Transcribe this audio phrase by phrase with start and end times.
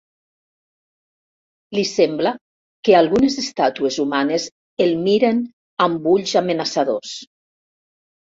[1.77, 2.31] Li sembla
[2.89, 4.47] que algunes estàtues humanes
[4.87, 5.43] el miren
[5.89, 7.15] amb ulls amenaçadors.